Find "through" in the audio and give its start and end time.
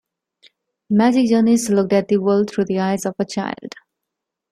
2.49-2.65